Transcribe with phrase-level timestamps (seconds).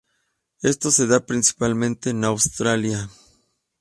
[0.63, 3.07] Esto se da principalmente en Australia.